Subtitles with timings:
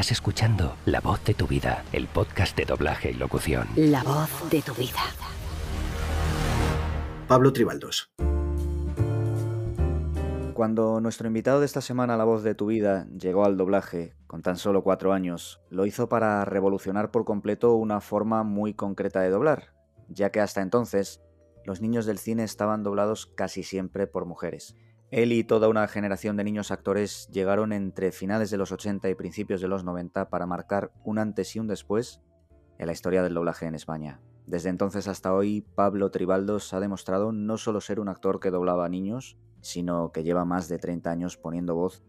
[0.00, 3.68] Estás escuchando La voz de tu vida, el podcast de doblaje y locución.
[3.76, 4.98] La voz de tu vida.
[7.28, 8.10] Pablo Tribaldos.
[10.54, 14.40] Cuando nuestro invitado de esta semana, La voz de tu vida, llegó al doblaje, con
[14.40, 19.28] tan solo cuatro años, lo hizo para revolucionar por completo una forma muy concreta de
[19.28, 19.74] doblar,
[20.08, 21.20] ya que hasta entonces
[21.66, 24.74] los niños del cine estaban doblados casi siempre por mujeres.
[25.10, 29.16] Él y toda una generación de niños actores llegaron entre finales de los 80 y
[29.16, 32.20] principios de los 90 para marcar un antes y un después
[32.78, 34.20] en la historia del doblaje en España.
[34.46, 38.86] Desde entonces hasta hoy, Pablo Tribaldos ha demostrado no solo ser un actor que doblaba
[38.86, 42.04] a niños, sino que lleva más de 30 años poniendo voz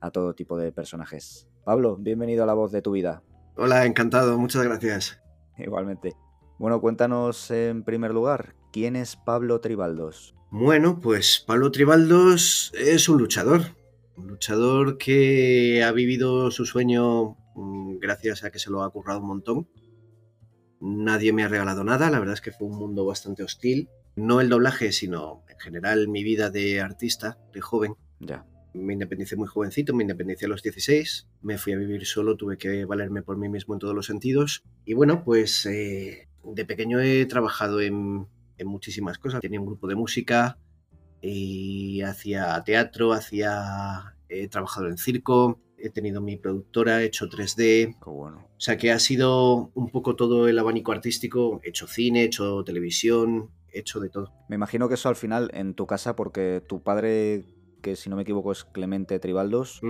[0.00, 1.48] a todo tipo de personajes.
[1.64, 3.22] Pablo, bienvenido a la voz de tu vida.
[3.56, 5.22] Hola, encantado, muchas gracias.
[5.56, 6.14] Igualmente.
[6.58, 10.34] Bueno, cuéntanos en primer lugar, ¿quién es Pablo Tribaldos?
[10.54, 13.74] Bueno, pues Pablo Tribaldos es un luchador.
[14.18, 19.20] Un luchador que ha vivido su sueño mm, gracias a que se lo ha currado
[19.20, 19.68] un montón.
[20.78, 23.88] Nadie me ha regalado nada, la verdad es que fue un mundo bastante hostil.
[24.14, 27.94] No el doblaje, sino en general mi vida de artista, de joven.
[28.20, 28.44] Ya.
[28.74, 32.58] Me independicé muy jovencito, me independicé a los 16, me fui a vivir solo, tuve
[32.58, 34.64] que valerme por mí mismo en todos los sentidos.
[34.84, 38.26] Y bueno, pues eh, de pequeño he trabajado en,
[38.62, 39.40] en muchísimas cosas.
[39.40, 40.58] Tenía un grupo de música
[41.20, 47.96] y hacía teatro, hacía he trabajado en circo, he tenido mi productora, he hecho 3D.
[48.02, 48.48] Qué bueno.
[48.56, 51.60] O sea que ha sido un poco todo el abanico artístico.
[51.64, 54.32] He hecho cine, he hecho televisión, he hecho de todo.
[54.48, 57.44] Me imagino que eso al final en tu casa, porque tu padre,
[57.82, 59.82] que si no me equivoco es Clemente Tribaldos,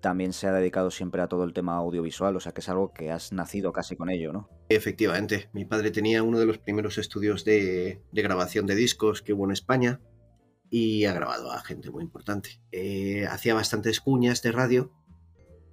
[0.00, 2.92] también se ha dedicado siempre a todo el tema audiovisual, o sea que es algo
[2.92, 4.48] que has nacido casi con ello, ¿no?
[4.68, 9.32] Efectivamente, mi padre tenía uno de los primeros estudios de, de grabación de discos que
[9.32, 10.00] hubo en España
[10.70, 12.60] y ha grabado a gente muy importante.
[12.72, 14.92] Eh, hacía bastantes cuñas de radio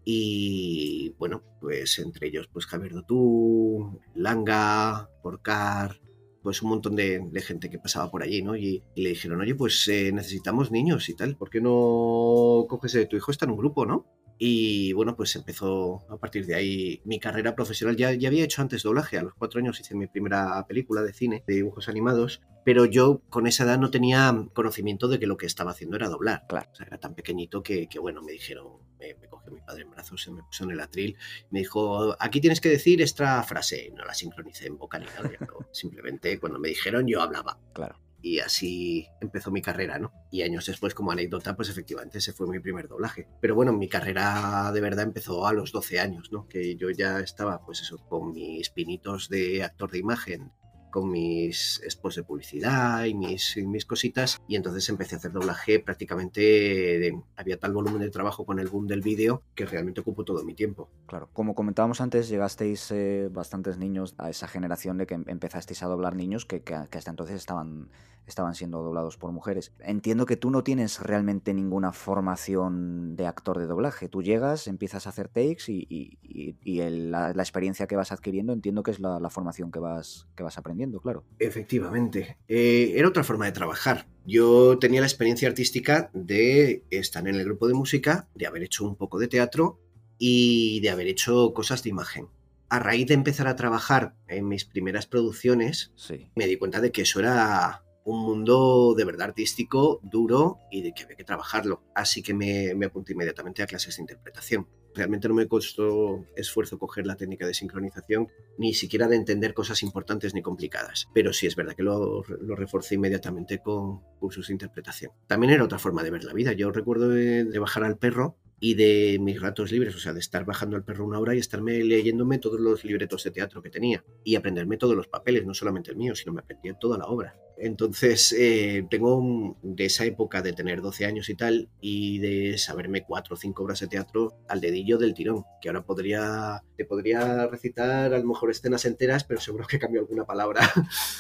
[0.03, 5.99] y bueno, pues entre ellos pues Javier Dotú, Langa, Porcar,
[6.45, 8.55] pues un montón de, de gente que pasaba por allí, ¿no?
[8.55, 12.95] Y, y le dijeron, oye, pues eh, necesitamos niños y tal, ¿por qué no coges
[12.95, 13.31] a tu hijo?
[13.31, 14.05] Está en un grupo, ¿no?
[14.37, 17.95] Y bueno, pues empezó a partir de ahí mi carrera profesional.
[17.95, 21.13] Ya, ya había hecho antes doblaje, a los cuatro años hice mi primera película de
[21.13, 25.37] cine, de dibujos animados, pero yo con esa edad no tenía conocimiento de que lo
[25.37, 26.45] que estaba haciendo era doblar.
[26.49, 26.69] Claro.
[26.71, 28.67] O sea, era tan pequeñito que, que, bueno, me dijeron,
[28.99, 31.17] me, me cogió mi padre en brazos, se me puso en el atril,
[31.51, 33.91] me dijo, aquí tienes que decir esta frase.
[33.95, 35.29] No la sincronicé en boca ni nada,
[35.71, 38.04] simplemente cuando me dijeron yo hablaba Claro.
[38.25, 40.11] Y así empezó mi carrera, ¿no?
[40.31, 43.27] Y años después, como anécdota, pues efectivamente ese fue mi primer doblaje.
[43.39, 46.47] Pero bueno, mi carrera de verdad empezó a los 12 años, ¿no?
[46.47, 50.51] Que yo ya estaba, pues eso, con mis pinitos de actor de imagen,
[50.91, 55.33] con mis spots de publicidad y mis, y mis cositas, y entonces empecé a hacer
[55.33, 59.99] doblaje prácticamente, de- había tal volumen de trabajo con el boom del vídeo que realmente
[59.99, 60.89] ocupó todo mi tiempo.
[61.05, 65.83] Claro, como comentábamos antes, llegasteis eh, bastantes niños a esa generación de que em- empezasteis
[65.83, 67.89] a doblar niños que, que- que hasta entonces estaban,
[68.27, 69.71] estaban siendo doblados por mujeres.
[69.79, 74.09] Entiendo que tú no tienes realmente ninguna formación de actor de doblaje.
[74.09, 77.95] Tú llegas, empiezas a hacer takes y, y- y- y el- la, la experiencia que
[77.95, 81.23] vas adquiriendo entiendo que es la, la formación que vas, que vas aprendiendo, claro.
[81.39, 82.37] Efectivamente.
[82.47, 84.07] Eh, era otra forma de trabajar.
[84.25, 88.85] Yo tenía la experiencia artística de estar en el grupo de música, de haber hecho
[88.85, 89.79] un poco de teatro
[90.17, 92.27] y de haber hecho cosas de imagen.
[92.69, 96.27] A raíz de empezar a trabajar en mis primeras producciones, Sí.
[96.35, 100.93] me di cuenta de que eso era un mundo de verdad artístico, duro y de
[100.93, 101.83] que había que trabajarlo.
[101.93, 104.67] Así que me, me apunté inmediatamente a clases de interpretación.
[104.93, 109.83] Realmente no me costó esfuerzo coger la técnica de sincronización, ni siquiera de entender cosas
[109.83, 111.09] importantes ni complicadas.
[111.13, 115.11] Pero sí es verdad que lo, lo reforcé inmediatamente con cursos de interpretación.
[115.27, 116.53] También era otra forma de ver la vida.
[116.53, 120.19] Yo recuerdo de, de bajar al perro y de mis ratos libres, o sea, de
[120.19, 123.69] estar bajando al perro una hora y estarme leyéndome todos los libretos de teatro que
[123.69, 127.05] tenía y aprenderme todos los papeles, no solamente el mío, sino me aprendía toda la
[127.05, 127.37] obra.
[127.57, 132.57] Entonces, eh, tengo un- de esa época de tener 12 años y tal, y de
[132.57, 136.83] saberme cuatro o cinco obras de teatro al dedillo del tirón, que ahora podría, te
[136.85, 140.61] podría recitar a lo mejor escenas enteras, pero seguro que cambio alguna palabra.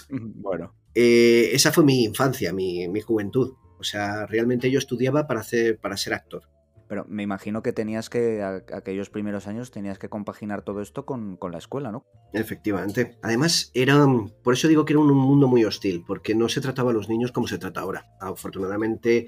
[0.09, 3.53] Bueno, Eh, esa fue mi infancia, mi, mi juventud.
[3.79, 6.43] O sea, realmente yo estudiaba para, hacer, para ser actor.
[6.87, 11.05] Pero me imagino que tenías que, a- aquellos primeros años, tenías que compaginar todo esto
[11.05, 12.05] con, con la escuela, ¿no?
[12.33, 13.17] Efectivamente.
[13.23, 14.05] Además, era.
[14.43, 17.09] Por eso digo que era un mundo muy hostil, porque no se trataba a los
[17.09, 18.05] niños como se trata ahora.
[18.19, 19.27] Afortunadamente,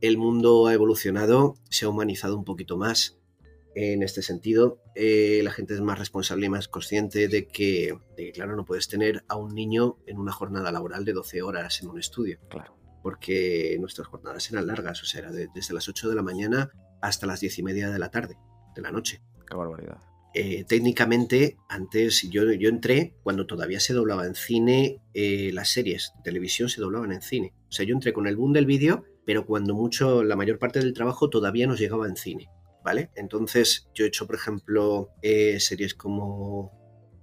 [0.00, 3.18] el mundo ha evolucionado, se ha humanizado un poquito más
[3.74, 4.80] en este sentido.
[4.94, 8.64] Eh, la gente es más responsable y más consciente de que, de que, claro, no
[8.64, 12.38] puedes tener a un niño en una jornada laboral de 12 horas en un estudio,
[12.50, 12.76] Claro.
[13.02, 16.70] porque nuestras jornadas eran largas, o sea, era de- desde las 8 de la mañana
[17.02, 18.36] hasta las 10 y media de la tarde,
[18.74, 19.20] de la noche.
[19.48, 19.98] Qué barbaridad.
[20.34, 26.12] eh, técnicamente, antes yo, yo entré cuando todavía se doblaba en cine, eh, las series
[26.16, 27.52] de televisión se doblaban en cine.
[27.68, 30.78] O sea, yo entré con el boom del vídeo, pero cuando mucho, la mayor parte
[30.78, 32.48] del trabajo todavía nos llegaba en cine,
[32.82, 33.10] ¿vale?
[33.14, 36.72] Entonces, yo he hecho, por ejemplo, eh, series como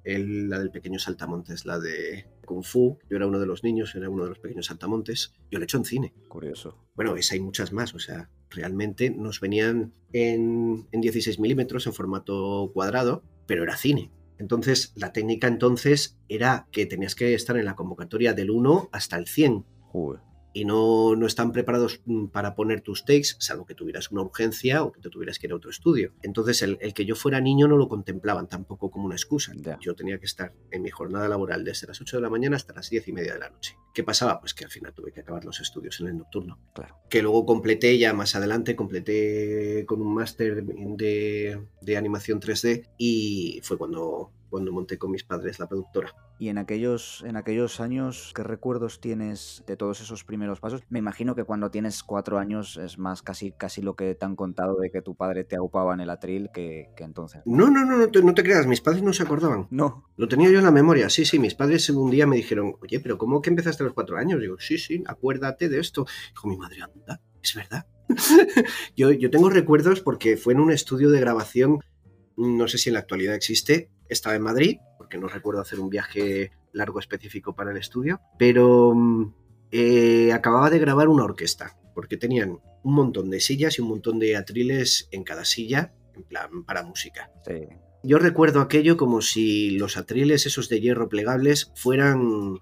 [0.04, 3.00] el- la del pequeño saltamontes, la de Kung Fu.
[3.10, 5.34] Yo era uno de los niños, era uno de los pequeños saltamontes.
[5.52, 6.14] Yo lo he hecho en cine.
[6.28, 6.78] Curioso.
[6.96, 11.94] Bueno, esa hay muchas más, o sea, realmente nos venían en, en 16 milímetros en
[11.94, 14.12] formato cuadrado, pero era cine.
[14.38, 19.18] Entonces, la técnica entonces era que tenías que estar en la convocatoria del 1 hasta
[19.18, 20.18] el 100 Uy,
[20.54, 24.84] y no, no están preparados mm, para poner tus takes, salvo que tuvieras una urgencia
[24.84, 26.14] o que te tuvieras que ir a otro estudio.
[26.22, 29.54] Entonces, el, el que yo fuera niño no lo contemplaban tampoco como una excusa.
[29.56, 29.78] Ya.
[29.82, 32.74] Yo tenía que estar en mi jornada laboral desde las 8 de la mañana hasta
[32.74, 33.76] las 10 y media de la noche.
[33.94, 34.40] ¿Qué pasaba?
[34.40, 36.96] Pues que al final tuve que acabar los estudios en el nocturno claro.
[37.10, 43.60] que luego completé ya más adelante, completé con un máster de, de animación 3D y
[43.64, 46.14] fue cuando, cuando monté con mis padres la productora.
[46.40, 50.84] Y en aquellos, en aquellos años, ¿qué recuerdos tienes de todos esos primeros pasos?
[50.90, 54.36] Me imagino que cuando tienes cuatro años es más casi, casi lo que te han
[54.36, 57.42] contado de que tu padre te aupaba en el atril que, que entonces.
[57.46, 59.68] No, no, no, no te, no te creas, mis padres no se acordaban.
[59.70, 60.06] No.
[60.16, 63.00] Lo tenía yo en la memoria, sí, sí, mis padres un día me dijeron, oye,
[63.00, 64.40] pero ¿cómo que empezaste a los cuatro años?
[64.40, 66.06] Digo, sí, sí, acuérdate de esto.
[66.30, 67.86] Dijo mi madre, anda, es verdad.
[68.96, 71.80] yo, yo tengo recuerdos porque fue en un estudio de grabación,
[72.40, 75.90] no sé si en la actualidad existe, estaba en Madrid, porque no recuerdo hacer un
[75.90, 79.34] viaje largo específico para el estudio, pero mm,
[79.72, 84.20] eh, acababa de grabar una orquesta, porque tenían un montón de sillas y un montón
[84.20, 87.32] de atriles en cada silla, en plan, para música.
[87.46, 87.68] Sí.
[88.04, 92.60] Yo recuerdo aquello como si los atriles esos de hierro plegables fueran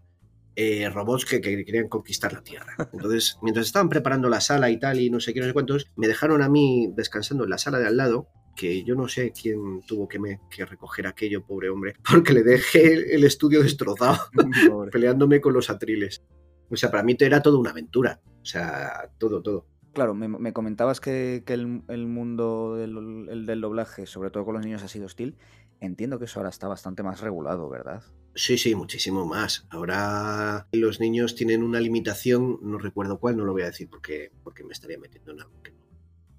[0.56, 2.76] eh, robots que, que querían conquistar la Tierra.
[2.92, 5.92] Entonces, mientras estaban preparando la sala y tal, y no sé qué, no sé cuántos,
[5.96, 8.28] me dejaron a mí descansando en la sala de al lado,
[8.58, 12.44] que yo no sé quién tuvo que, me, que recoger aquello, pobre hombre, porque le
[12.44, 14.18] dejé el, estudio destrozado,
[14.92, 16.24] peleándome con los atriles.
[16.70, 18.20] O sea, para mí era toda una aventura.
[18.42, 19.66] O sea, todo, todo.
[19.94, 24.44] Claro, me, me comentabas que, que el, el mundo del, el del doblaje, sobre todo
[24.44, 25.38] con los niños, ha sido hostil.
[25.80, 28.04] Entiendo que eso ahora está bastante más regulado, ¿verdad?
[28.36, 29.66] Sí, sí, muchísimo más.
[29.70, 34.32] Ahora los niños tienen una limitación, no recuerdo cuál, no lo voy a decir porque,
[34.44, 35.87] porque me estaría metiendo en algo que no,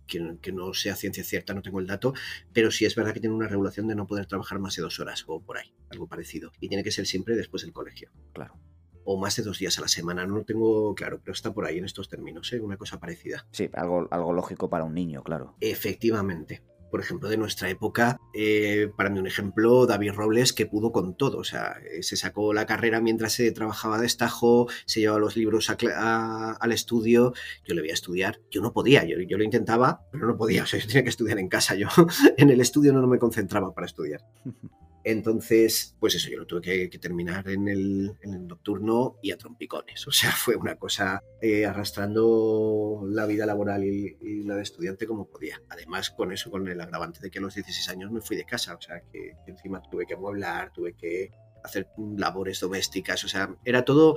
[0.08, 2.14] que, no- que no sea ciencia cierta, no tengo el dato,
[2.52, 4.98] pero sí es verdad que tienen una regulación de no poder trabajar más de dos
[4.98, 6.50] horas o por ahí, algo parecido.
[6.58, 8.10] Y tiene que ser siempre después del colegio.
[8.32, 8.58] Claro.
[9.04, 11.64] O más de dos días a la semana, no lo tengo claro, pero está por
[11.64, 12.60] ahí en estos términos, ¿eh?
[12.60, 13.46] una cosa parecida.
[13.52, 15.56] Sí, algo, algo lógico para un niño, claro.
[15.60, 16.62] Efectivamente.
[16.90, 21.16] Por ejemplo, de nuestra época, eh, para mí un ejemplo, David Robles, que pudo con
[21.16, 21.38] todo.
[21.38, 25.36] O sea, eh, se sacó la carrera mientras se trabajaba de estajo, se llevaba los
[25.36, 27.32] libros a a- al estudio.
[27.64, 28.40] Yo le veía estudiar.
[28.50, 30.62] Yo no podía, yo, yo lo intentaba, pero no podía.
[30.64, 31.74] O sea, yo tenía que estudiar en casa.
[31.74, 31.88] Yo
[32.36, 34.20] en el estudio no, no me concentraba para estudiar.
[35.04, 39.30] Entonces, pues eso, yo lo tuve que, que terminar en el, en el nocturno y
[39.30, 40.06] a trompicones.
[40.06, 45.06] O sea, fue una cosa eh, arrastrando la vida laboral y, y la de estudiante
[45.06, 45.62] como podía.
[45.70, 48.44] Además, con eso, con el agravante de que a los 16 años me fui de
[48.44, 48.74] casa.
[48.74, 51.30] O sea, que, que encima tuve que amueblar, tuve que
[51.64, 53.24] hacer labores domésticas.
[53.24, 54.16] O sea, era todo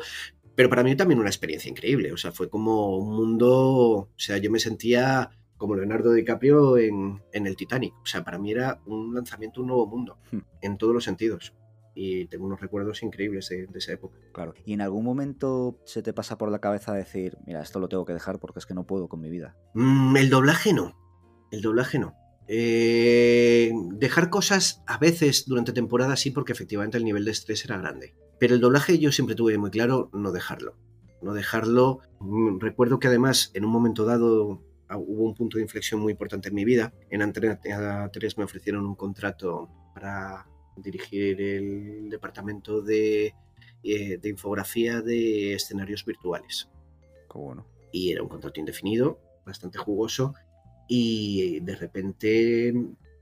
[0.56, 2.12] pero para mí también una experiencia increíble.
[2.12, 3.50] O sea, fue como un mundo.
[3.50, 7.94] O sea, yo me sentía como Leonardo DiCaprio en, en el Titanic.
[8.02, 10.40] O sea, para mí era un lanzamiento, un nuevo mundo, Hmm.
[10.62, 11.54] en todos los sentidos.
[11.94, 14.18] Y tengo unos recuerdos increíbles de, de esa época.
[14.34, 14.54] Claro.
[14.66, 18.06] ¿Y en algún momento se te pasa por la cabeza decir, mira, esto lo tengo
[18.06, 19.58] que dejar porque es que no puedo con mi vida?
[19.74, 20.98] Mm, el doblaje no.
[21.52, 22.16] El doblaje no.
[22.54, 27.78] Eh, dejar cosas a veces durante temporada sí, porque efectivamente el nivel de estrés era
[27.78, 28.14] grande.
[28.40, 30.76] Pero el doblaje yo siempre tuve muy claro no dejarlo.
[31.22, 32.00] No dejarlo.
[32.20, 36.12] Mm, Recuerdo que además en un momento dado ah, hubo un punto de inflexión muy
[36.12, 36.94] importante en mi vida.
[37.10, 43.34] En Antena 3 me ofrecieron un contrato para dirigir el departamento de,
[43.82, 46.70] eh, de infografía de escenarios virtuales
[47.32, 47.66] Qué bueno.
[47.94, 50.34] y era un contrato indefinido, bastante jugoso,
[50.88, 52.74] y de repente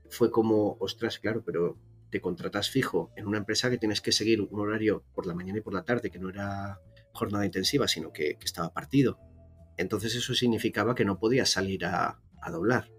[0.08, 1.78] fue como, ostras, claro, pero
[2.10, 5.58] te contratas fijo en una empresa que tienes que seguir un horario por la mañana
[5.58, 6.80] y por la tarde, que no era
[7.12, 9.18] jornada intensiva, sino que, estaba partido.
[9.76, 12.90] Entonces eso significaba que no podías salir a doblar.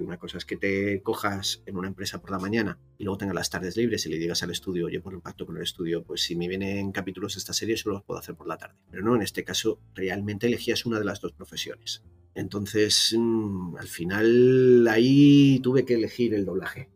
[0.00, 3.18] Porque una cosa es que te cojas en una empresa por la mañana y luego
[3.18, 5.62] tengas las tardes libres y le digas al estudio, oye, por el pacto con el
[5.62, 8.56] estudio, pues si me vienen capítulos de esta serie solo los puedo hacer por la
[8.58, 8.76] tarde.
[8.90, 12.04] Pero no, en este caso realmente elegías una de las dos profesiones.
[12.34, 16.90] Entonces, mm, al final ahí tuve que elegir el doblaje.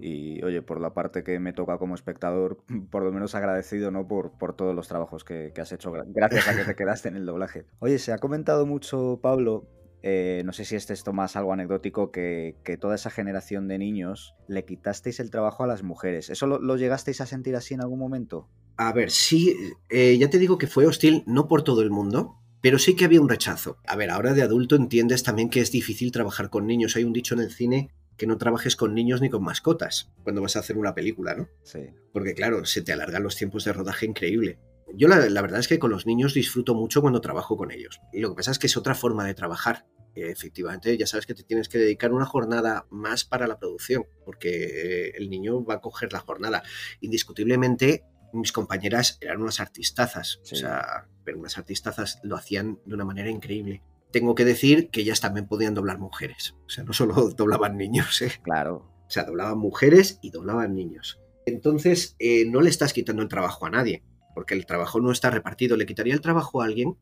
[0.00, 4.08] Y oye, por la parte que me toca como espectador, por lo menos agradecido, ¿no?
[4.08, 7.08] Por, por todos los trabajos que, que has hecho, gra- gracias a que te quedaste
[7.08, 7.66] en el doblaje.
[7.78, 9.68] Oye, se ha comentado mucho, Pablo,
[10.02, 14.34] eh, no sé si es esto más algo anecdótico, que, toda esa generación de niños
[14.48, 16.30] le quitasteis el trabajo a las mujeres.
[16.30, 18.48] ¿Eso lo, llegasteis a sentir así en algún momento?
[18.76, 19.54] A ver, sí,
[19.90, 23.04] eh, ya te digo que fue hostil, no por todo el mundo, pero sí que
[23.04, 23.76] había un rechazo.
[23.86, 26.96] A ver, ahora de adulto entiendes también que es difícil trabajar con niños.
[26.96, 30.42] Hay un dicho en el cine que no trabajes con niños ni con mascotas cuando
[30.42, 31.48] vas a hacer una película, ¿no?
[31.62, 31.90] Sí.
[32.12, 34.58] Porque claro, se te alargan los tiempos de rodaje increíble.
[34.94, 38.00] Yo la, verdad es que con los niños disfruto mucho cuando trabajo con ellos.
[38.12, 39.86] Y lo que pasa es que es otra forma de trabajar.
[40.14, 44.50] efectivamente, ya sabes que te tienes que dedicar una jornada más para la producción, porque
[44.50, 46.62] eh, el niño va a coger la jornada.
[47.00, 53.06] Indiscutiblemente, mis compañeras eran unas artistazas, o sea, pero unas artistazas lo hacían de una
[53.06, 53.82] manera increíble.
[54.10, 58.20] Tengo que decir que ellas también podían doblar mujeres, o sea, no solo doblaban niños,
[58.20, 58.32] ¿eh?
[58.42, 58.90] Claro.
[59.06, 61.20] O sea, doblaban mujeres y doblaban niños.
[61.46, 64.02] Entonces, eh, no le estás quitando el trabajo a nadie
[64.34, 65.76] porque el trabajo no está repartido.
[65.76, 66.96] Le quitaría el trabajo a alguien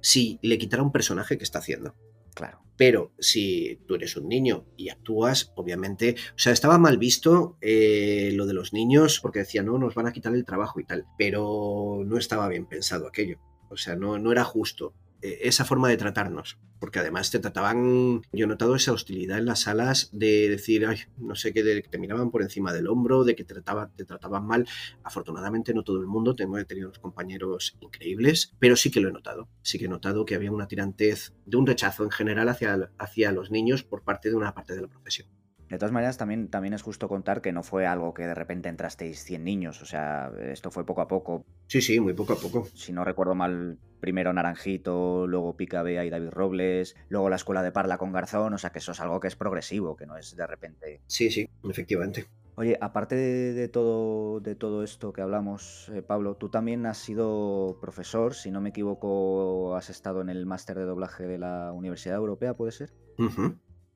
[0.00, 1.94] si le quitara un personaje que está haciendo.
[2.34, 2.60] Claro.
[2.76, 8.30] Pero si tú eres un niño y actúas, obviamente, o sea, estaba mal visto eh,
[8.34, 11.04] lo de los niños porque decían, no, nos van a quitar el trabajo y tal,
[11.18, 13.40] pero no estaba bien pensado aquello.
[13.70, 14.94] O sea, no, no era justo.
[15.22, 16.58] Eh, esa forma de tratarnos.
[16.78, 20.98] Porque además te trataban, yo he notado esa hostilidad en las salas de decir, ay,
[21.16, 23.90] no sé qué, de que te miraban por encima del hombro, de que te, trataba,
[23.96, 24.66] te trataban mal.
[25.02, 29.08] Afortunadamente no todo el mundo, tengo he tenido unos compañeros increíbles, pero sí que lo
[29.08, 29.48] he notado.
[29.62, 33.32] Sí que he notado que había una tirantez de un rechazo en general hacia, hacia
[33.32, 35.28] los niños por parte de una parte de la profesión.
[35.68, 38.70] De todas maneras, también, también es justo contar que no fue algo que de repente
[38.70, 41.44] entrasteis 100 niños, o sea, esto fue poco a poco.
[41.66, 42.66] Sí, sí, muy poco a poco.
[42.74, 47.62] Si no recuerdo mal, primero Naranjito, luego Pica Bea y David Robles, luego la escuela
[47.62, 50.16] de Parla con Garzón, o sea, que eso es algo que es progresivo, que no
[50.16, 51.00] es de repente.
[51.06, 52.26] Sí, sí, efectivamente.
[52.58, 57.78] Oye, aparte de, todo, de todo esto que hablamos, eh, Pablo, tú también has sido
[57.80, 62.16] profesor, si no me equivoco, has estado en el máster de doblaje de la Universidad
[62.16, 62.90] Europea, ¿puede ser?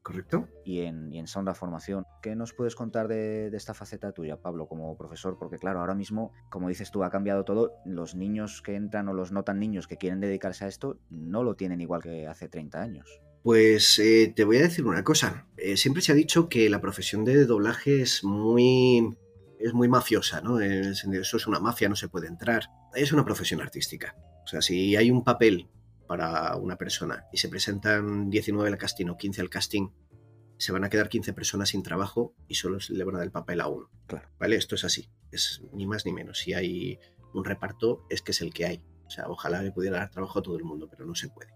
[0.02, 0.48] ¿Correcto?
[0.64, 2.04] Y en, y en Sound Formación.
[2.22, 5.36] ¿Qué nos puedes contar de, esta faceta tuya, Pablo, como profesor?
[5.38, 7.72] Porque claro, ahora mismo, como dices tú, ha cambiado todo.
[7.84, 11.42] Los niños que entran o los no tan niños que quieren dedicarse a esto no
[11.42, 13.20] lo tienen igual que hace 30 años.
[13.42, 15.46] Pues eh, te voy a decir una cosa.
[15.56, 19.16] Eh, siempre se ha dicho que la profesión de doblaje es muy,
[19.58, 20.60] es muy mafiosa, ¿no?
[20.60, 22.64] Eso es una mafia, no se puede entrar.
[22.94, 24.14] Es una profesión artística.
[24.44, 25.68] O sea, si hay un papel
[26.06, 29.88] para una persona y se presentan 19 al casting o 15 al casting,
[30.58, 33.32] se van a quedar 15 personas sin trabajo y solo le van a dar el
[33.32, 33.90] papel a uno.
[34.06, 34.28] Claro.
[34.38, 34.56] ¿Vale?
[34.56, 36.38] Esto es así, es ni más ni menos.
[36.38, 36.98] Si hay
[37.34, 38.82] un reparto, es que es el que hay.
[39.06, 41.52] O sea, ojalá le pudiera dar trabajo a todo el mundo, pero no se puede.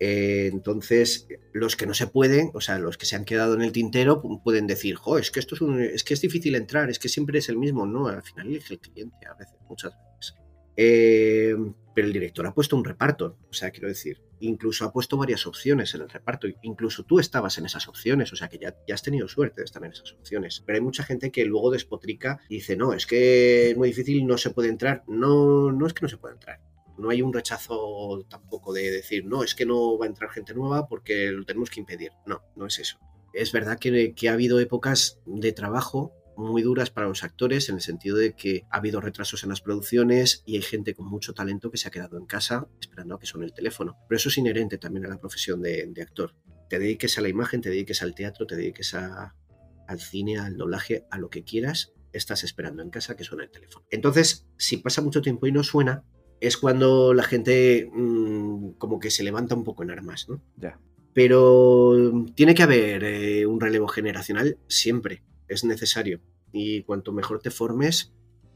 [0.00, 3.62] Eh, entonces, los que no se pueden, o sea, los que se han quedado en
[3.62, 6.98] el tintero, pueden decir, jo, es que esto es, es que es difícil entrar, es
[6.98, 7.86] que siempre es el mismo.
[7.86, 10.34] No, al final elige el cliente, a veces, muchas veces.
[10.76, 11.54] Eh,
[11.94, 15.46] pero el director ha puesto un reparto, o sea, quiero decir, incluso ha puesto varias
[15.46, 18.94] opciones en el reparto, incluso tú estabas en esas opciones, o sea, que ya, ya
[18.94, 20.62] has tenido suerte de estar en esas opciones.
[20.66, 24.26] Pero hay mucha gente que luego despotrica y dice, no, es que es muy difícil,
[24.26, 25.04] no se puede entrar.
[25.06, 26.60] No, no es que no se pueda entrar.
[26.98, 30.54] No hay un rechazo tampoco de decir, no, es que no va a entrar gente
[30.54, 32.10] nueva porque lo tenemos que impedir.
[32.26, 32.98] No, no es eso.
[33.32, 37.76] Es verdad que, que ha habido épocas de trabajo muy duras para los actores en
[37.76, 41.34] el sentido de que ha habido retrasos en las producciones y hay gente con mucho
[41.34, 43.96] talento que se ha quedado en casa esperando a que suene el teléfono.
[44.08, 46.34] Pero eso es inherente también a la profesión de, actor.
[46.68, 51.06] Te dediques a la imagen, te dediques al teatro, te dediques al cine, al doblaje,
[51.10, 53.86] a lo que quieras, estás esperando en casa que suene el teléfono.
[53.90, 56.04] Entonces, si pasa mucho tiempo y no suena,
[56.40, 60.42] es cuando la gente mm, como que se levanta un poco en armas, ¿no?
[60.56, 60.80] Ya.
[61.12, 66.20] Pero tiene que haber eh, un relevo generacional siempre es necesario.
[66.52, 68.12] Y cuanto mejor te formes,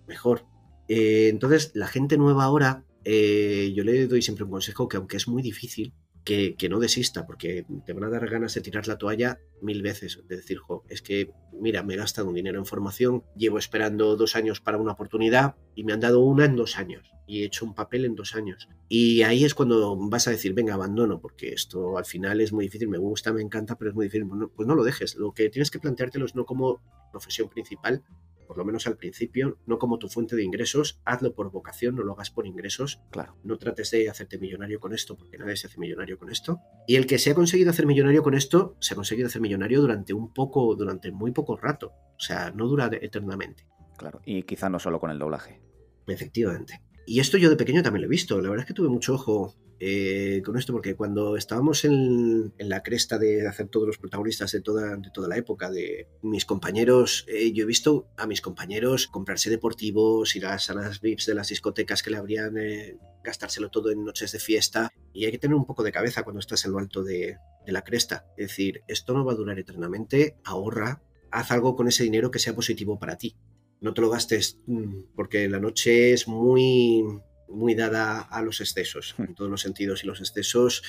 [0.07, 0.45] mejor.
[0.88, 5.16] Eh, entonces, la gente nueva ahora, eh, yo le doy siempre un consejo que aunque
[5.16, 5.92] es muy difícil,
[6.28, 10.20] que, no desista, porque te van a dar ganas de tirar la toalla mil veces,
[10.28, 14.14] de decir, jo, es que, mira, me he gastado un dinero en formación, llevo esperando
[14.16, 17.47] dos años para una oportunidad y me han dado una en dos años y he
[17.47, 18.68] hecho un papel en dos años.
[18.88, 22.66] Y ahí es cuando vas a decir, venga, abandono, porque esto al final es muy
[22.66, 24.28] difícil, me gusta, me encanta, pero es muy difícil.
[24.54, 28.02] pues no lo dejes, lo que tienes que planteártelo es no como profesión principal,
[28.49, 32.02] por lo menos al principio, no como tu fuente de ingresos, hazlo por vocación, no
[32.02, 33.02] lo hagas por ingresos.
[33.11, 33.37] Claro.
[33.45, 36.61] No trates de hacerte millonario con esto, porque nadie se hace millonario con esto.
[36.87, 39.83] Y el que se ha conseguido hacer millonario con esto, se ha conseguido hacer millonario
[39.83, 41.93] durante un poco, durante muy poco rato.
[42.17, 43.67] O sea, no dura eternamente.
[43.99, 45.61] Claro, y quizá no solo con el doblaje.
[46.07, 46.81] Efectivamente.
[47.09, 48.38] Y esto yo de pequeño también lo he visto.
[48.43, 52.83] La verdad es que tuve mucho ojo eh, con esto, porque cuando estábamos en, la
[52.83, 57.25] cresta de hacer todos los protagonistas de toda, de toda la época, de mis compañeros,
[57.27, 61.35] eh, yo he visto a mis compañeros comprarse deportivos, ir a las salas VIPs de
[61.35, 64.93] las discotecas que le habrían, eh, gastárselo todo en noches de fiesta.
[65.15, 67.73] Y hay que tener un poco de cabeza cuando estás en lo alto de, de
[67.73, 68.27] la cresta.
[68.37, 71.00] Es decir, esto no va a durar eternamente, ahorra,
[71.31, 73.35] haz algo con ese dinero que sea positivo para ti.
[73.80, 77.04] No te lo gastes mm, porque la noche es muy
[77.49, 79.23] muy dada a los excesos, hmm.
[79.23, 80.82] en todos los sentidos, y los excesos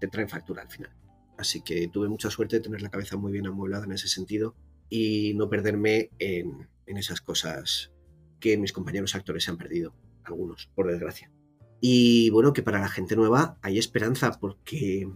[0.00, 0.90] te traen factura al final.
[1.36, 4.54] Así que tuve mucha suerte de tener la cabeza muy bien amueblada en ese sentido
[4.88, 7.92] y no perderme en, esas cosas
[8.40, 9.94] que mis compañeros actores se han perdido,
[10.24, 11.30] algunos, por desgracia.
[11.80, 15.08] Y bueno, que para la gente nueva hay esperanza porque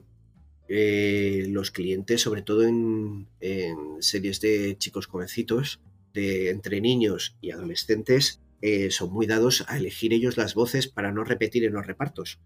[0.68, 5.80] eh, los clientes, sobre todo en, en, series de chicos jovencitos,
[6.12, 11.12] de entre niños y adolescentes, eh, son muy dados a elegir ellos las voces para
[11.12, 12.38] no repetir en los repartos.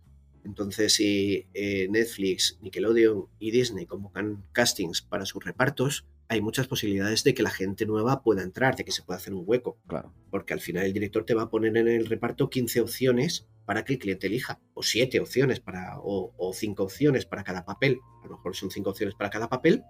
[0.45, 7.25] Entonces, si eh, Netflix, Nickelodeon y Disney convocan castings para sus repartos, hay muchas posibilidades
[7.25, 9.79] de que la gente nueva pueda entrar, de que se pueda hacer un hueco.
[9.87, 10.15] Claro.
[10.31, 13.85] Porque al final el director te va a poner en el reparto 15 opciones para
[13.85, 17.99] que el cliente elija, o 7 opciones para, o, o 5 opciones para cada papel.
[18.23, 19.83] A lo mejor son 5 opciones para cada papel,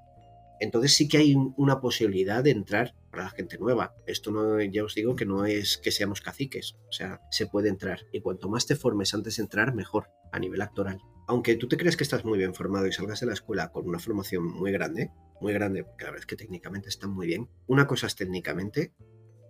[0.60, 3.94] entonces sí que hay una posibilidad de entrar para la gente nueva.
[4.06, 7.68] Esto no, ya os digo que no es que seamos caciques, o sea, se puede
[7.68, 8.00] entrar.
[8.12, 11.00] Y cuanto más te formes antes de entrar, mejor a nivel actoral.
[11.28, 13.88] Aunque tú te crees que estás muy bien formado y salgas de la escuela con
[13.88, 15.10] una formación muy grande,
[15.40, 17.48] muy grande, porque la verdad es que técnicamente están muy bien.
[17.66, 18.92] Una cosa es técnicamente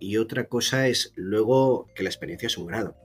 [0.01, 2.97] y otra cosa es luego que la experiencia es un grado.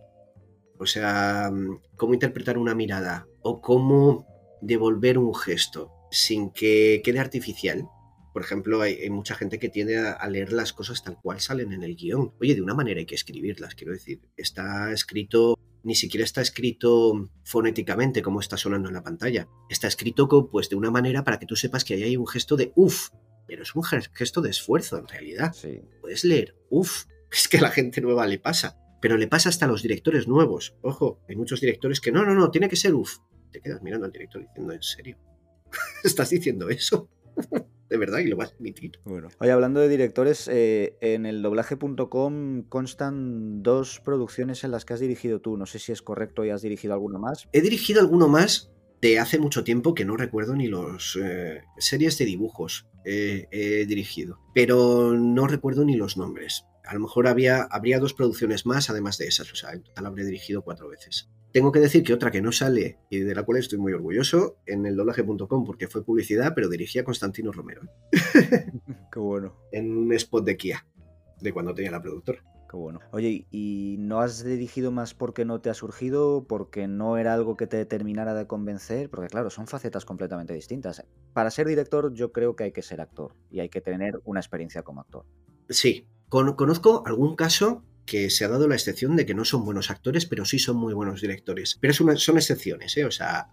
[0.80, 1.52] O sea,
[1.96, 4.26] cómo interpretar una mirada o cómo
[4.62, 7.88] devolver un gesto sin que quede artificial.
[8.34, 11.84] Por ejemplo, hay, mucha gente que tiende a, leer las cosas tal cual salen en
[11.84, 12.34] el guion.
[12.40, 14.22] Oye, de una manera hay que escribirlas, quiero decir.
[14.38, 19.50] Está escrito, ni siquiera está escrito fonéticamente como está sonando en la pantalla.
[19.70, 22.56] Está escrito pues, de una manera para que tú sepas que ahí hay un gesto
[22.56, 23.10] de uff,
[23.48, 25.54] pero es un gesto de esfuerzo en realidad.
[25.54, 25.82] Sí.
[26.00, 28.78] Puedes leer uff, es que a la gente nueva le pasa.
[29.02, 30.76] Pero le pasa hasta a los directores nuevos.
[30.84, 33.18] Ojo, hay muchos directores que no, no, no, tiene que ser uff.
[33.52, 35.18] Te quedas mirando al director diciendo, ¿en serio?
[36.04, 37.10] estás diciendo eso.
[37.90, 39.00] de verdad, y lo vas a admitir.
[39.04, 39.30] Bueno.
[39.40, 45.00] Oye, hablando de directores, eh, en el doblaje.com constan dos producciones en las que has
[45.00, 45.58] dirigido tú.
[45.58, 47.50] No sé si es correcto y has dirigido alguno más.
[47.52, 52.18] He dirigido alguno más de hace mucho tiempo que no recuerdo ni los eh, series
[52.18, 56.68] de dibujos he dirigido, pero no recuerdo ni los nombres.
[56.92, 60.08] A lo mejor había, habría dos producciones más además de esas, o sea, en total
[60.08, 61.30] habré dirigido cuatro veces.
[61.54, 64.58] Tengo que decir que otra que no sale y de la cual estoy muy orgulloso
[64.66, 67.84] en el doblaje.com porque fue publicidad, pero dirigía a Constantino Romero.
[69.10, 69.56] Qué bueno.
[69.72, 70.86] En un spot de Kia,
[71.40, 72.44] de cuando tenía la productora.
[72.70, 73.00] Qué bueno.
[73.12, 76.46] Oye, ¿y no has dirigido más porque no te ha surgido?
[76.46, 79.10] ¿Porque no era algo que te terminara de convencer?
[79.10, 81.06] Porque claro, son facetas completamente distintas.
[81.32, 84.42] Para ser director yo creo que hay que ser actor y hay que tener una
[84.42, 85.26] experiencia como actor.
[85.70, 89.92] Sí, conozco algún caso que se ha dado la excepción de que no son buenos
[89.92, 91.78] actores, pero sí son muy buenos directores.
[91.80, 93.06] Pero son excepciones, ¿eh?
[93.06, 93.50] O sea,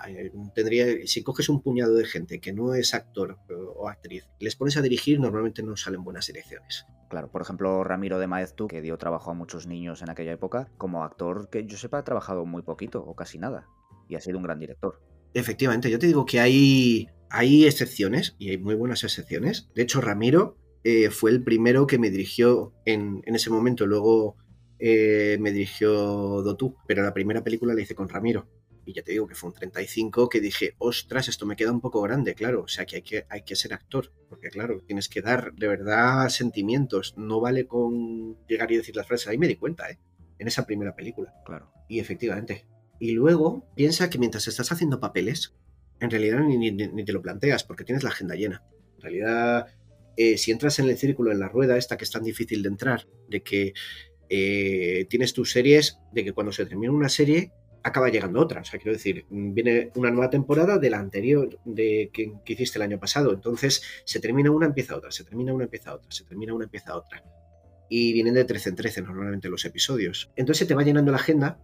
[0.55, 3.39] tendría, si coges un puñado de gente que no es actor
[3.77, 6.87] o actriz, les pones a dirigir, normalmente no salen buenas direcciones.
[7.11, 10.71] Claro, por ejemplo, Ramiro de Maeztu, que dio trabajo a muchos niños en aquella época,
[10.77, 13.67] como actor que yo sepa ha trabajado muy poquito o casi nada,
[14.09, 15.01] y ha sido un gran director.
[15.35, 19.69] Efectivamente, yo te digo que hay, hay excepciones, y hay muy buenas excepciones.
[19.75, 20.57] De hecho, Ramiro
[20.91, 23.85] eh, fue el primero que me dirigió en, en ese momento.
[23.85, 24.37] Luego
[24.79, 25.93] eh, me dirigió
[26.41, 28.49] Dotú, pero la primera película la hice con Ramiro.
[28.87, 31.83] Y ya te digo que fue un 35 que dije, ostras, esto me queda un
[31.83, 32.63] poco grande, claro.
[32.63, 35.69] O sea que hay que, hay que ser actor, porque claro, tienes que dar de
[35.69, 37.13] verdad sentimientos.
[37.19, 39.29] No vale con llegar y decir las frases.
[39.29, 39.99] Ahí me di cuenta, ¿eh?
[40.39, 41.35] En esa primera película.
[41.45, 41.71] Claro.
[41.87, 42.67] Y efectivamente.
[42.99, 45.55] Y luego piensa que mientras estás haciendo papeles,
[46.01, 48.65] en realidad ni, te lo planteas, porque tienes la agenda llena.
[48.97, 49.67] En realidad,
[50.21, 52.69] eh, si entras en el círculo, en la rueda esta que es tan difícil de
[52.69, 53.73] entrar, de que
[54.29, 57.53] eh, tienes tus series de que cuando se termina una serie
[57.85, 58.63] acaba llegando otra.
[58.63, 62.83] O sea, quiero decir, viene una nueva temporada de la anterior de que, hiciste el
[62.83, 63.33] año pasado.
[63.33, 66.97] Entonces se termina una, empieza otra, se termina una, empieza otra, se termina una, empieza
[66.97, 67.23] otra.
[67.89, 70.33] Y vienen de 13 en 13 normalmente los episodios.
[70.35, 71.61] Entonces se te va llenando la agenda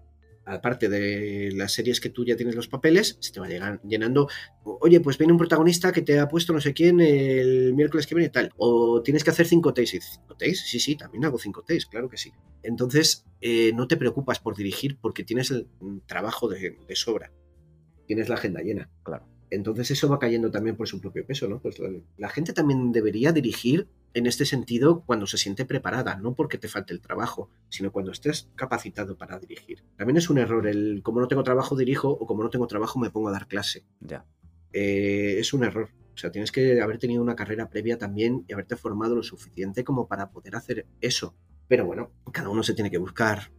[0.46, 4.28] aparte de las series que tú ya tienes los papeles, se te va llenando,
[4.62, 8.14] oye, pues viene un protagonista que te ha puesto no sé quién el miércoles que
[8.14, 11.24] viene y tal, o tienes que hacer cinco takes, y cinco takes, sí, sí, también
[11.24, 12.32] hago cinco takes, claro que sí.
[12.62, 15.68] Entonces, eh, no te preocupas por dirigir porque tienes el
[16.06, 17.32] trabajo de, sobra,
[18.06, 18.90] tienes la agenda llena.
[19.02, 19.26] Claro.
[19.54, 21.60] Entonces eso va cayendo también por su propio peso, ¿no?
[21.60, 26.34] Pues la, la, gente también debería dirigir en este sentido cuando se siente preparada, no
[26.34, 29.84] porque te falte el trabajo, sino cuando estés capacitado para dirigir.
[29.96, 32.98] También es un error el como no tengo trabajo dirijo o como no tengo trabajo
[32.98, 33.84] me pongo a dar clase.
[34.00, 34.24] Ya.
[34.72, 35.90] Eh, es un error.
[36.14, 39.82] O sea, tienes que haber tenido una carrera previa también y haberte formado lo suficiente
[39.84, 41.34] como para poder hacer eso.
[41.66, 43.50] Pero bueno, cada uno se tiene que buscar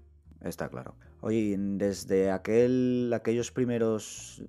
[0.45, 0.95] Está claro.
[1.21, 4.43] Oye, desde aquel, aquellos primeros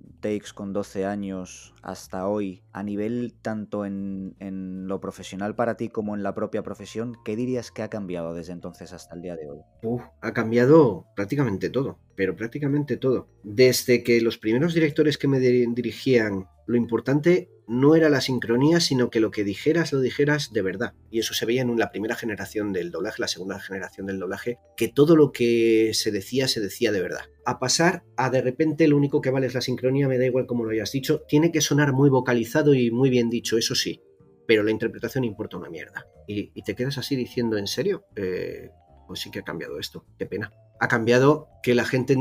[0.54, 6.14] con 12 años hasta hoy, a nivel tanto en, en, lo profesional para ti como
[6.16, 9.48] en la propia profesión, ¿qué dirías que ha cambiado desde entonces hasta el día de
[9.48, 9.58] hoy?
[9.82, 13.28] Uf, ha cambiado prácticamente todo, pero prácticamente todo.
[13.44, 19.11] Desde que los primeros directores que me dirigían, lo importante no era la sincronía, sino
[19.11, 20.94] que lo que dijeras lo dijeras de verdad.
[21.11, 24.59] Y eso se veía en la primera generación del doblaje, la segunda generación del doblaje,
[24.76, 27.24] que todo lo que se decía se decía de verdad.
[27.44, 30.46] A pasar a de repente lo único que vale es la sincronía, me da igual
[30.46, 34.00] como lo hayas dicho, tiene que sonar muy vocalizado y muy bien dicho, eso sí,
[34.46, 36.07] pero la interpretación importa una mierda.
[36.26, 38.05] Y, y te quedas así diciendo, ¿en serio?
[38.16, 38.70] Eh,
[39.06, 40.52] pues sí que ha cambiado esto, qué pena.
[40.78, 42.16] Ha cambiado que la gente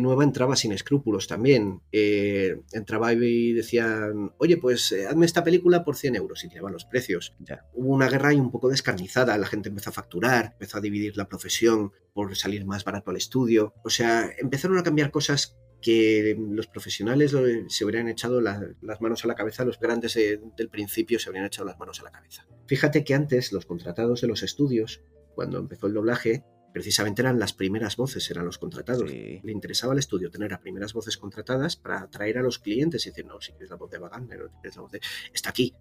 [0.00, 1.80] nueva entraba sin escrúpulos también.
[1.92, 6.72] Eh, entraba y decían, oye, pues eh, hazme esta película por 100 euros y tiraban
[6.72, 7.34] los precios.
[7.38, 7.64] Ya.
[7.72, 11.16] Hubo una guerra ahí un poco descarnizada, la gente empezó a facturar, empezó a dividir
[11.16, 13.74] la profesión por salir más barato al estudio.
[13.84, 17.36] O sea, empezaron a cambiar cosas que los profesionales
[17.68, 21.28] se hubieran echado la, las manos a la cabeza, los grandes eh, del principio se
[21.28, 22.46] habrían echado las manos a la cabeza.
[22.66, 25.02] Fíjate que antes los contratados de los estudios
[25.34, 26.44] cuando empezó el doblaje,
[26.74, 29.08] precisamente eran las primeras voces, eran los contratados.
[29.08, 29.40] Sí.
[29.42, 33.10] Le interesaba al estudio tener a primeras voces contratadas para atraer a los clientes y
[33.10, 35.00] decir, no, si quieres la voz de Wagner, no quieres la voz de...
[35.32, 35.74] Está aquí.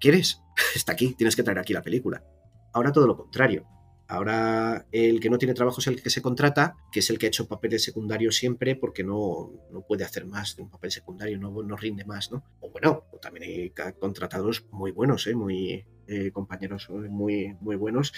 [0.00, 0.40] ¿Quieres?
[0.74, 2.24] Está aquí, tienes que traer aquí la película.
[2.72, 3.66] Ahora todo lo contrario.
[4.08, 7.26] Ahora el que no tiene trabajo es el que se contrata, que es el que
[7.26, 11.38] ha hecho papeles secundarios siempre porque no, no puede hacer más de un papel secundario,
[11.38, 12.44] no, no rinde más, ¿no?
[12.60, 15.34] O bueno, también hay contratados muy buenos, ¿eh?
[15.34, 18.12] muy eh, compañeros muy, muy buenos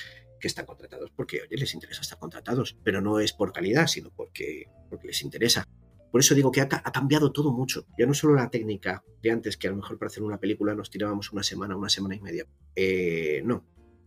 [0.45, 4.11] que están contratados porque, oye, les interesa estar contratados, pero no es por calidad, sino
[4.11, 5.67] porque, porque les interesa.
[6.13, 7.87] Por eso digo que ha, ha, cambiado todo mucho.
[7.99, 10.75] Ya no solo la técnica de antes, que a lo mejor para hacer una película
[10.75, 12.47] nos tirábamos una semana, una semana y media.
[12.77, 13.65] Eh, no,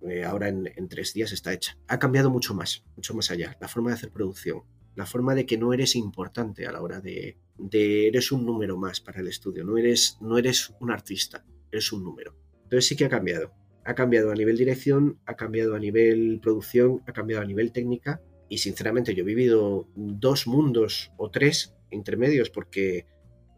[0.07, 1.75] eh, ahora en, en, tres días está hecha.
[1.87, 3.57] Ha cambiado mucho más, mucho más allá.
[3.59, 4.61] La forma de hacer producción,
[4.93, 8.77] la forma de que no eres importante a la hora de, de eres un número
[8.77, 12.37] más para el estudio, no eres, no eres un artista, eres un número.
[12.61, 13.51] Entonces sí que ha cambiado
[13.87, 18.21] ha cambiado a nivel dirección, ha cambiado a nivel producción, ha cambiado a nivel técnica
[18.49, 23.05] y sinceramente yo he vivido dos mundos o tres intermedios porque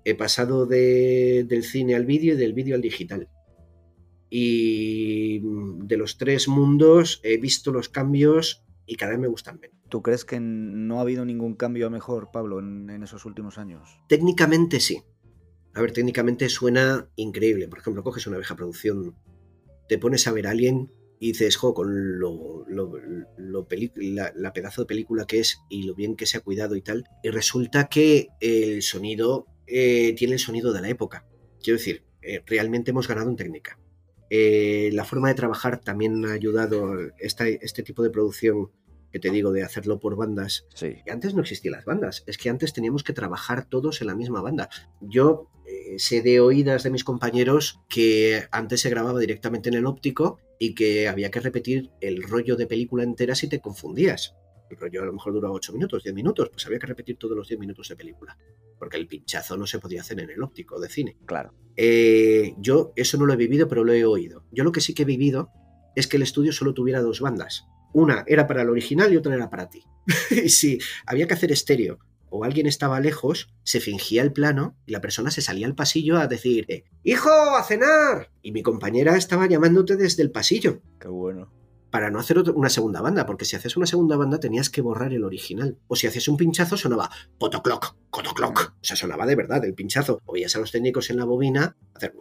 [0.06, 3.28] he pasado de, del cine al vídeo y del vídeo al digital.
[4.30, 9.80] Y de los tres mundos he visto los cambios y cada vez me gustan menos.
[9.90, 13.58] ¿Tú crees que no ha habido ningún cambio a mejor, Pablo, en, en esos últimos
[13.58, 14.00] años?
[14.08, 15.02] Técnicamente sí.
[15.74, 17.68] A ver, técnicamente suena increíble.
[17.68, 19.16] Por ejemplo, coges una vieja producción
[19.90, 22.94] te pones a ver a alguien y dices, jo, con lo, lo,
[23.98, 27.04] la, pedazo de película que es y lo bien que se ha cuidado y tal,
[27.24, 31.26] y resulta que el sonido eh, tiene el sonido de la época.
[31.62, 33.78] Quiero decir, eh, realmente hemos ganado en técnica.
[34.30, 38.72] Eh, la forma de trabajar también ha ayudado este tipo de producción
[39.12, 40.66] que te digo de hacerlo por bandas.
[40.74, 40.96] Sí.
[41.10, 44.42] Antes no existían las bandas, es que antes teníamos que trabajar todos en la misma
[44.42, 44.70] banda.
[45.02, 49.86] Yo eh, sé de oídas de mis compañeros que antes se grababa directamente en el
[49.86, 54.36] óptico y que había que repetir el rollo de película entera si te confundías.
[54.70, 57.36] El rollo a lo mejor duraba 8 minutos, 10 minutos, pues había que repetir todos
[57.36, 58.38] los 10 minutos de película.
[58.78, 61.18] Porque el pinchazo no se podía hacer en el óptico de cine.
[61.26, 61.54] Claro.
[61.76, 64.44] Eh, yo eso no lo he vivido, pero lo he oído.
[64.52, 65.50] Yo lo que sí que he vivido
[65.96, 67.66] es que el estudio solo tuviera dos bandas.
[67.94, 69.84] Una era para el original y otra era para ti.
[70.32, 72.00] y si había que hacer estéreo
[72.30, 76.18] o alguien estaba lejos, se fingía el plano y la persona se salía al pasillo
[76.18, 78.32] a decir, eh, ¡Hijo, a cenar!
[78.42, 80.82] Y mi compañera estaba llamándote desde el pasillo.
[81.00, 81.52] Qué bueno.
[81.92, 85.12] Para no hacer una segunda banda, porque si haces una segunda banda tenías que borrar
[85.12, 85.80] el original.
[85.88, 88.74] O si haces un pinchazo sonaba potocloc, cotocloc.
[88.80, 90.22] O sea, sonaba de verdad el pinchazo.
[90.26, 92.14] O veías a los técnicos en la bobina hacer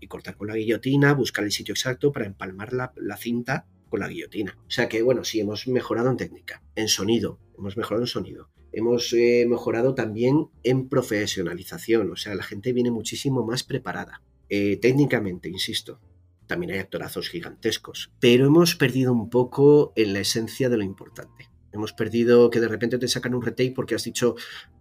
[0.00, 3.66] y cortar con la guillotina, buscar el sitio exacto para empalmar la, la cinta
[3.98, 4.56] la guillotina.
[4.66, 8.50] O sea que, bueno, sí, hemos mejorado en técnica, en sonido, hemos mejorado en sonido.
[8.72, 14.22] Hemos eh, mejorado también en profesionalización, o sea, la gente viene muchísimo más preparada.
[14.48, 16.00] Eh, técnicamente, insisto,
[16.46, 21.50] también hay actorazos gigantescos, pero hemos perdido un poco en la esencia de lo importante.
[21.72, 24.34] Hemos perdido que de repente te sacan un retake porque has dicho,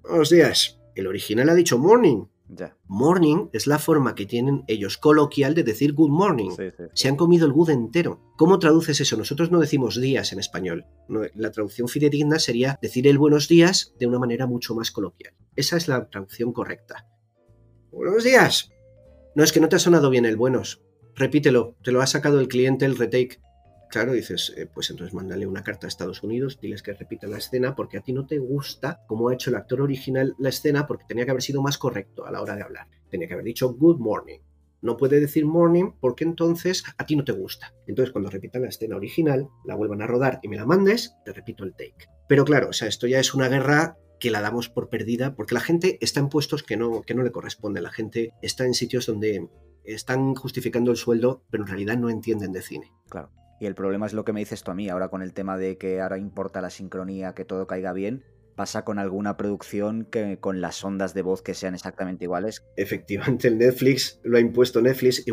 [0.04, 2.26] buenos días, el original ha dicho morning,
[2.88, 6.52] Morning es la forma que tienen ellos coloquial de decir good morning.
[6.52, 6.84] Sí, sí, sí.
[6.94, 8.22] Se han comido el good entero.
[8.38, 9.18] ¿Cómo traduces eso?
[9.18, 10.86] Nosotros no decimos días en español.
[11.08, 15.34] No, la traducción fidedigna sería decir el buenos días de una manera mucho más coloquial.
[15.56, 17.08] Esa es la traducción correcta.
[17.92, 18.72] Buenos días.
[19.36, 20.84] No, es que no te ha sonado bien el buenos.
[21.16, 23.40] Repítelo, te lo ha sacado el cliente el retake.
[23.94, 27.38] Claro, dices, eh, pues entonces mándale una carta a Estados Unidos, diles que repita la
[27.38, 30.88] escena porque a ti no te gusta cómo ha hecho el actor original la escena
[30.88, 32.88] porque tenía que haber sido más correcto a la hora de hablar.
[33.12, 34.40] Tenía que haber dicho good morning.
[34.82, 37.72] No puede decir morning porque entonces a ti no te gusta.
[37.86, 41.32] Entonces cuando repita la escena original, la vuelvan a rodar y me la mandes, te
[41.32, 42.08] repito el take.
[42.28, 45.54] Pero claro, o sea, esto ya es una guerra que la damos por perdida porque
[45.54, 47.84] la gente está en puestos que no, que no le corresponden.
[47.84, 49.50] La gente está en sitios donde
[49.84, 52.92] están justificando el sueldo, pero en realidad no entienden de cine.
[53.08, 53.30] Claro.
[53.64, 55.58] Y el problema es lo que me dices tú a mí, ahora con el tema
[55.58, 58.26] de que ahora importa la sincronía, que todo caiga bien.
[58.58, 62.66] Pasa con alguna producción que con las ondas de voz que sean exactamente iguales.
[62.76, 65.24] Efectivamente, el Netflix lo ha impuesto Netflix.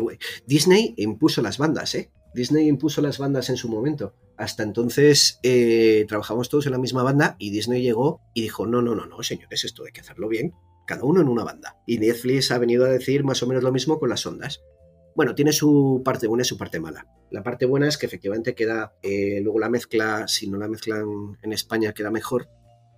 [0.47, 2.09] Disney impuso las bandas, ¿eh?
[2.33, 4.15] Disney impuso las bandas en su momento.
[4.37, 8.81] Hasta entonces eh, trabajamos todos en la misma banda y Disney llegó y dijo, no,
[8.81, 10.53] no, no, no, señores, esto hay que hacerlo bien,
[10.87, 11.81] cada uno en una banda.
[11.85, 14.61] Y Netflix ha venido a decir más o menos lo mismo con las ondas.
[15.15, 17.07] Bueno, tiene su parte buena y su parte mala.
[17.31, 21.37] La parte buena es que efectivamente queda, eh, luego la mezcla, si no la mezclan
[21.41, 22.49] en España, queda mejor.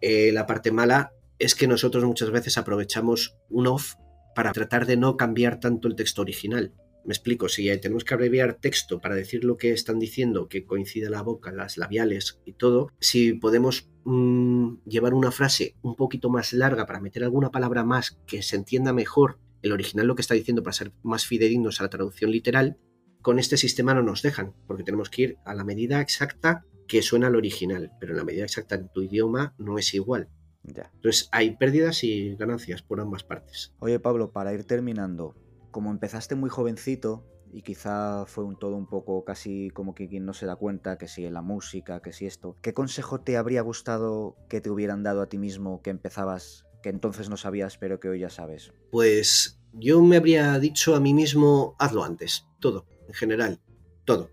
[0.01, 3.95] Eh, la parte mala es que nosotros muchas veces aprovechamos un off
[4.35, 6.73] para tratar de no cambiar tanto el texto original.
[7.05, 11.09] Me explico, si tenemos que abreviar texto para decir lo que están diciendo, que coincida
[11.09, 16.53] la boca, las labiales y todo, si podemos mm, llevar una frase un poquito más
[16.53, 20.35] larga para meter alguna palabra más que se entienda mejor el original lo que está
[20.35, 22.77] diciendo para ser más fidedignos a la traducción literal,
[23.21, 27.01] con este sistema no nos dejan, porque tenemos que ir a la medida exacta que
[27.01, 30.29] suena al original, pero en la medida exacta en tu idioma no es igual.
[30.63, 30.91] Ya.
[30.95, 33.73] Entonces hay pérdidas y ganancias por ambas partes.
[33.79, 35.35] Oye Pablo, para ir terminando,
[35.71, 40.25] como empezaste muy jovencito y quizá fue un todo un poco casi como que quien
[40.25, 43.61] no se da cuenta, que si la música, que si esto, ¿qué consejo te habría
[43.61, 47.99] gustado que te hubieran dado a ti mismo que empezabas que entonces no sabías, pero
[47.99, 48.71] que hoy ya sabes?
[48.91, 53.59] Pues yo me habría dicho a mí mismo, hazlo antes, todo, en general,
[54.05, 54.29] todo.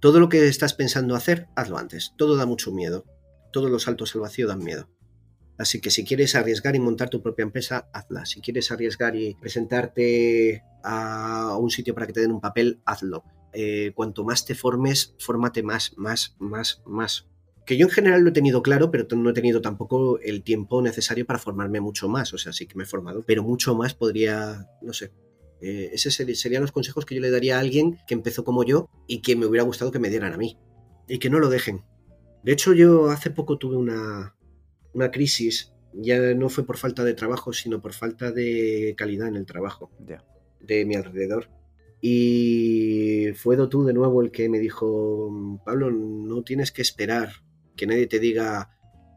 [0.00, 2.12] Todo lo que estás pensando hacer, hazlo antes.
[2.16, 3.04] Todo da mucho miedo.
[3.52, 4.88] Todos los saltos al vacío dan miedo.
[5.58, 8.24] Así que si quieres arriesgar y montar tu propia empresa, hazla.
[8.24, 13.24] Si quieres arriesgar y presentarte a un sitio para que te den un papel, hazlo.
[13.52, 17.26] Eh, cuanto más te formes, fórmate más, más, más, más
[17.68, 20.80] que yo en general lo he tenido claro, pero no he tenido tampoco el tiempo
[20.80, 22.32] necesario para formarme mucho más.
[22.32, 25.12] O sea, sí que me he formado, pero mucho más podría, no sé.
[25.60, 28.88] Eh, esos serían los consejos que yo le daría a alguien que empezó como yo
[29.06, 30.56] y que me hubiera gustado que me dieran a mí.
[31.08, 31.84] Y que no lo dejen.
[32.42, 34.34] De hecho, yo hace poco tuve una,
[34.94, 35.74] una crisis.
[35.92, 39.90] Ya no fue por falta de trabajo, sino por falta de calidad en el trabajo
[40.58, 41.50] de mi alrededor.
[42.00, 47.46] Y fue tú de nuevo el que me dijo, Pablo, no tienes que esperar
[47.78, 48.68] que nadie te diga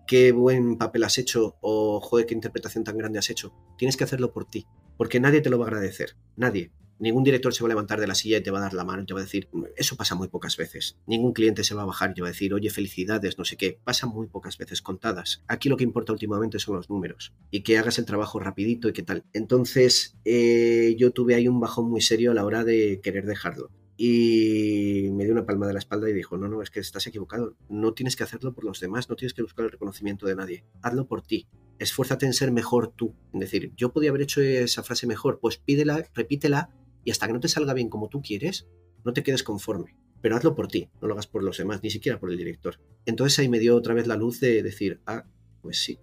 [0.08, 3.54] qué buen papel has hecho o joder, qué interpretación tan grande has hecho.
[3.78, 4.66] Tienes que hacerlo por ti,
[4.98, 6.72] porque nadie te lo va a agradecer, nadie.
[7.00, 8.84] Ningún director se va a levantar de la silla y te va a dar la
[8.84, 11.00] mano y te va a decir, eso pasa muy pocas veces.
[11.08, 13.58] Ningún cliente se va a bajar y te va a decir, oye, felicidades, no sé
[13.58, 13.80] qué.
[13.84, 15.44] Pasa muy pocas veces contadas.
[15.48, 18.94] Aquí lo que importa últimamente son los números y que hagas el trabajo rapidito y
[18.94, 19.26] qué tal.
[19.34, 23.72] Entonces, eh, yo tuve ahí un bajón muy serio a la hora de querer dejarlo
[23.98, 27.06] y me dio una palma de la espalda y dijo, no, no, es que estás
[27.08, 30.36] equivocado, no tienes que hacerlo por los demás, no tienes que buscar el reconocimiento de
[30.36, 31.48] nadie, hazlo por ti,
[31.80, 35.58] esfuérzate en ser mejor tú, es decir, yo podía haber hecho esa frase mejor, pues
[35.58, 36.70] pídela, repítela
[37.04, 38.68] y hasta que no te salga bien como tú quieres,
[39.04, 41.90] no te quedes conforme, pero hazlo por ti, no lo hagas por los demás, ni
[41.90, 42.80] siquiera por el director.
[43.06, 45.26] Entonces ahí me dio otra vez la luz de decir, ah,
[45.62, 46.00] pues sí,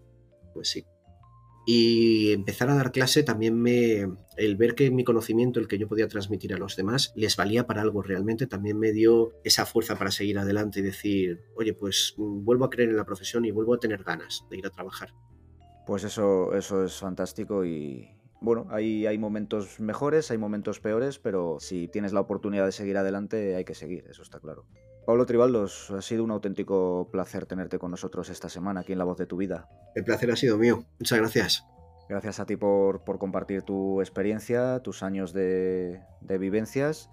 [0.55, 0.85] pues sí,
[1.71, 5.87] y empezar a dar clase también me el ver que mi conocimiento el que yo
[5.87, 9.99] podía transmitir a los demás les valía para algo realmente también me dio esa fuerza
[9.99, 13.51] para seguir adelante y decir oye pues mm, vuelvo a creer en la profesión y
[13.51, 15.13] vuelvo a tener ganas de ir a trabajar
[15.87, 18.09] pues eso eso es fantástico y
[18.41, 22.97] bueno, hay, hay momentos mejores, hay momentos peores, pero si tienes la oportunidad de seguir
[22.97, 24.65] adelante, hay que seguir, eso está claro.
[25.09, 29.05] Pablo Tribaldos, ha sido un auténtico placer tenerte con nosotros esta semana aquí en La
[29.05, 29.67] Voz de tu Vida.
[29.95, 30.85] El placer ha sido mío.
[30.99, 31.65] Muchas gracias.
[32.11, 37.09] Gracias a ti por, compartir tu experiencia, tus años de, vivencias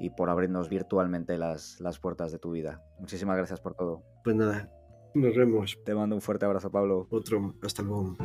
[0.00, 2.82] y por abrirnos virtualmente las, las puertas de tu vida.
[3.00, 4.02] Muchísimas gracias por todo.
[4.24, 4.70] Pues nada,
[5.12, 5.78] nos vemos.
[5.84, 7.06] Te mando un fuerte abrazo, Pablo.
[7.10, 8.16] Otro, hasta luego.